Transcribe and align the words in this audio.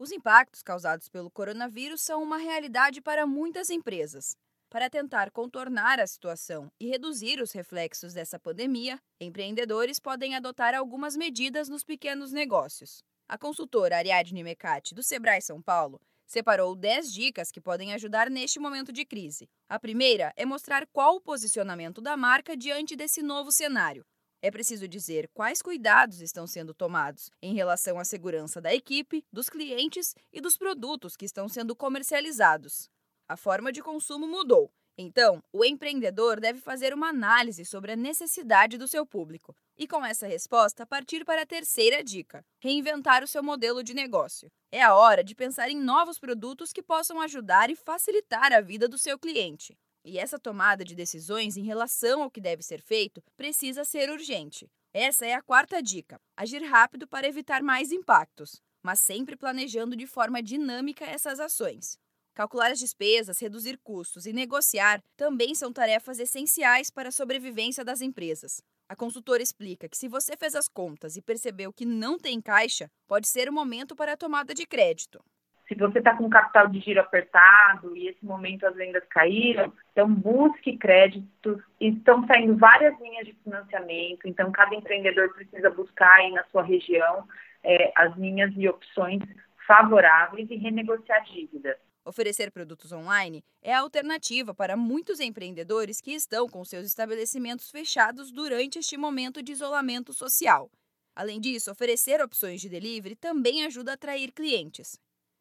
Os 0.00 0.12
impactos 0.12 0.62
causados 0.62 1.08
pelo 1.08 1.28
coronavírus 1.28 2.00
são 2.02 2.22
uma 2.22 2.36
realidade 2.36 3.00
para 3.00 3.26
muitas 3.26 3.68
empresas. 3.68 4.36
Para 4.70 4.88
tentar 4.88 5.32
contornar 5.32 5.98
a 5.98 6.06
situação 6.06 6.70
e 6.78 6.86
reduzir 6.86 7.40
os 7.42 7.50
reflexos 7.50 8.14
dessa 8.14 8.38
pandemia, 8.38 9.00
empreendedores 9.20 9.98
podem 9.98 10.36
adotar 10.36 10.72
algumas 10.72 11.16
medidas 11.16 11.68
nos 11.68 11.82
pequenos 11.82 12.30
negócios. 12.30 13.02
A 13.26 13.36
consultora 13.36 13.96
Ariadne 13.96 14.44
Mecati, 14.44 14.94
do 14.94 15.02
Sebrae 15.02 15.42
São 15.42 15.60
Paulo, 15.60 16.00
separou 16.24 16.76
10 16.76 17.12
dicas 17.12 17.50
que 17.50 17.60
podem 17.60 17.92
ajudar 17.92 18.30
neste 18.30 18.60
momento 18.60 18.92
de 18.92 19.04
crise. 19.04 19.48
A 19.68 19.80
primeira 19.80 20.32
é 20.36 20.46
mostrar 20.46 20.86
qual 20.92 21.16
o 21.16 21.20
posicionamento 21.20 22.00
da 22.00 22.16
marca 22.16 22.56
diante 22.56 22.94
desse 22.94 23.20
novo 23.20 23.50
cenário, 23.50 24.06
é 24.40 24.50
preciso 24.50 24.86
dizer 24.86 25.28
quais 25.34 25.60
cuidados 25.60 26.20
estão 26.20 26.46
sendo 26.46 26.72
tomados 26.72 27.30
em 27.42 27.54
relação 27.54 27.98
à 27.98 28.04
segurança 28.04 28.60
da 28.60 28.74
equipe, 28.74 29.24
dos 29.32 29.48
clientes 29.48 30.14
e 30.32 30.40
dos 30.40 30.56
produtos 30.56 31.16
que 31.16 31.24
estão 31.24 31.48
sendo 31.48 31.74
comercializados. 31.74 32.88
A 33.28 33.36
forma 33.36 33.72
de 33.72 33.82
consumo 33.82 34.26
mudou, 34.26 34.72
então 34.96 35.40
o 35.52 35.64
empreendedor 35.64 36.40
deve 36.40 36.60
fazer 36.60 36.92
uma 36.92 37.08
análise 37.08 37.64
sobre 37.64 37.92
a 37.92 37.96
necessidade 37.96 38.76
do 38.76 38.88
seu 38.88 39.06
público 39.06 39.54
e, 39.76 39.86
com 39.86 40.04
essa 40.04 40.26
resposta, 40.26 40.84
partir 40.84 41.24
para 41.24 41.42
a 41.42 41.46
terceira 41.46 42.02
dica: 42.02 42.44
reinventar 42.58 43.22
o 43.22 43.26
seu 43.28 43.42
modelo 43.42 43.84
de 43.84 43.94
negócio. 43.94 44.50
É 44.72 44.82
a 44.82 44.96
hora 44.96 45.22
de 45.22 45.36
pensar 45.36 45.70
em 45.70 45.80
novos 45.80 46.18
produtos 46.18 46.72
que 46.72 46.82
possam 46.82 47.20
ajudar 47.20 47.70
e 47.70 47.76
facilitar 47.76 48.52
a 48.52 48.60
vida 48.60 48.88
do 48.88 48.98
seu 48.98 49.16
cliente. 49.16 49.78
E 50.04 50.18
essa 50.18 50.38
tomada 50.38 50.84
de 50.84 50.94
decisões 50.94 51.56
em 51.56 51.62
relação 51.62 52.22
ao 52.22 52.30
que 52.30 52.40
deve 52.40 52.62
ser 52.62 52.80
feito 52.80 53.22
precisa 53.36 53.84
ser 53.84 54.10
urgente. 54.10 54.70
Essa 54.92 55.26
é 55.26 55.34
a 55.34 55.42
quarta 55.42 55.82
dica: 55.82 56.20
agir 56.36 56.62
rápido 56.62 57.06
para 57.06 57.28
evitar 57.28 57.62
mais 57.62 57.92
impactos, 57.92 58.62
mas 58.82 59.00
sempre 59.00 59.36
planejando 59.36 59.96
de 59.96 60.06
forma 60.06 60.42
dinâmica 60.42 61.04
essas 61.04 61.40
ações. 61.40 61.98
Calcular 62.34 62.70
as 62.70 62.78
despesas, 62.78 63.40
reduzir 63.40 63.78
custos 63.82 64.24
e 64.24 64.32
negociar 64.32 65.02
também 65.16 65.54
são 65.54 65.72
tarefas 65.72 66.20
essenciais 66.20 66.88
para 66.88 67.08
a 67.08 67.12
sobrevivência 67.12 67.84
das 67.84 68.00
empresas. 68.00 68.62
A 68.88 68.96
consultora 68.96 69.42
explica 69.42 69.88
que 69.88 69.98
se 69.98 70.08
você 70.08 70.36
fez 70.36 70.54
as 70.54 70.68
contas 70.68 71.16
e 71.16 71.20
percebeu 71.20 71.72
que 71.72 71.84
não 71.84 72.18
tem 72.18 72.40
caixa, 72.40 72.90
pode 73.06 73.28
ser 73.28 73.48
o 73.48 73.52
momento 73.52 73.94
para 73.94 74.12
a 74.12 74.16
tomada 74.16 74.54
de 74.54 74.64
crédito. 74.64 75.22
Se 75.68 75.74
você 75.74 75.98
está 75.98 76.16
com 76.16 76.30
capital 76.30 76.66
de 76.68 76.80
giro 76.80 77.00
apertado 77.00 77.94
e 77.94 78.08
esse 78.08 78.24
momento 78.24 78.66
as 78.66 78.74
vendas 78.74 79.04
caíram, 79.10 79.70
então 79.92 80.12
busque 80.12 80.78
créditos. 80.78 81.62
Estão 81.78 82.26
saindo 82.26 82.56
várias 82.56 82.98
linhas 82.98 83.26
de 83.26 83.34
financiamento, 83.44 84.26
então 84.26 84.50
cada 84.50 84.74
empreendedor 84.74 85.32
precisa 85.34 85.68
buscar 85.68 86.10
aí 86.14 86.32
na 86.32 86.42
sua 86.44 86.62
região 86.62 87.28
é, 87.62 87.92
as 87.94 88.16
linhas 88.16 88.50
e 88.56 88.66
opções 88.66 89.20
favoráveis 89.66 90.50
e 90.50 90.56
renegociar 90.56 91.22
dívidas. 91.24 91.76
Oferecer 92.02 92.50
produtos 92.50 92.90
online 92.90 93.44
é 93.60 93.74
a 93.74 93.80
alternativa 93.80 94.54
para 94.54 94.74
muitos 94.74 95.20
empreendedores 95.20 96.00
que 96.00 96.12
estão 96.12 96.48
com 96.48 96.64
seus 96.64 96.86
estabelecimentos 96.86 97.70
fechados 97.70 98.32
durante 98.32 98.78
este 98.78 98.96
momento 98.96 99.42
de 99.42 99.52
isolamento 99.52 100.14
social. 100.14 100.70
Além 101.14 101.38
disso, 101.38 101.70
oferecer 101.70 102.22
opções 102.22 102.62
de 102.62 102.70
delivery 102.70 103.14
também 103.14 103.66
ajuda 103.66 103.90
a 103.90 103.94
atrair 103.94 104.32
clientes. 104.32 104.98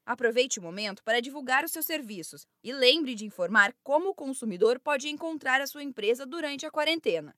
Aproveite 0.08 0.58
o 0.58 0.61
momento 0.61 1.03
para 1.03 1.19
divulgar 1.19 1.66
os 1.66 1.72
seus 1.73 1.86
serviços 1.86 2.47
e 2.63 2.72
lembre 2.72 3.13
de 3.13 3.25
informar 3.25 3.75
como 3.83 4.11
o 4.11 4.16
consumidor 4.16 4.80
pode 4.80 5.09
encontrar 5.09 5.59
a 5.59 5.67
sua 5.67 5.83
empresa 5.83 6.25
durante 6.25 6.66
a 6.66 6.72
quarentena. 6.72 7.36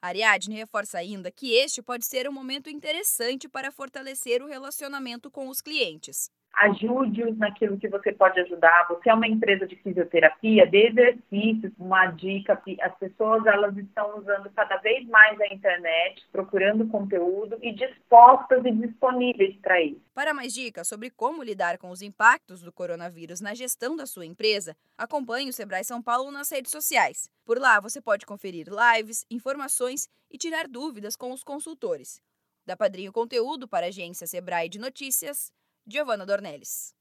Ariadne 0.00 0.54
reforça 0.54 0.98
ainda 0.98 1.32
que 1.32 1.52
este 1.52 1.82
pode 1.82 2.06
ser 2.06 2.28
um 2.28 2.32
momento 2.32 2.70
interessante 2.70 3.48
para 3.48 3.72
fortalecer 3.72 4.40
o 4.40 4.46
relacionamento 4.46 5.32
com 5.32 5.48
os 5.48 5.60
clientes 5.60 6.30
ajude-os 6.54 7.36
naquilo 7.38 7.78
que 7.78 7.88
você 7.88 8.12
pode 8.12 8.38
ajudar. 8.40 8.86
Você 8.88 9.10
é 9.10 9.14
uma 9.14 9.26
empresa 9.26 9.66
de 9.66 9.76
fisioterapia, 9.76 10.66
de 10.66 10.86
exercícios, 10.86 11.72
uma 11.78 12.06
dica, 12.06 12.60
as 12.80 12.98
pessoas 12.98 13.44
elas 13.46 13.76
estão 13.76 14.18
usando 14.18 14.50
cada 14.50 14.76
vez 14.78 15.06
mais 15.08 15.40
a 15.40 15.46
internet, 15.46 16.22
procurando 16.30 16.86
conteúdo 16.88 17.58
e 17.62 17.72
dispostas 17.72 18.64
e 18.64 18.72
disponíveis 18.72 19.56
para 19.60 19.80
isso. 19.80 20.00
Para 20.14 20.34
mais 20.34 20.52
dicas 20.52 20.88
sobre 20.88 21.10
como 21.10 21.42
lidar 21.42 21.78
com 21.78 21.90
os 21.90 22.02
impactos 22.02 22.62
do 22.62 22.72
coronavírus 22.72 23.40
na 23.40 23.54
gestão 23.54 23.96
da 23.96 24.06
sua 24.06 24.26
empresa, 24.26 24.76
acompanhe 24.96 25.48
o 25.48 25.52
Sebrae 25.52 25.84
São 25.84 26.02
Paulo 26.02 26.30
nas 26.30 26.50
redes 26.50 26.70
sociais. 26.70 27.30
Por 27.44 27.58
lá 27.58 27.80
você 27.80 28.00
pode 28.00 28.26
conferir 28.26 28.66
lives, 28.68 29.24
informações 29.30 30.08
e 30.30 30.38
tirar 30.38 30.68
dúvidas 30.68 31.16
com 31.16 31.32
os 31.32 31.42
consultores. 31.42 32.20
Da 32.64 32.76
Padrinho 32.76 33.12
Conteúdo 33.12 33.66
para 33.66 33.86
a 33.86 33.88
agência 33.88 34.26
Sebrae 34.26 34.68
de 34.68 34.78
Notícias, 34.78 35.52
Giovanna 35.86 36.24
Dornelles. 36.24 36.94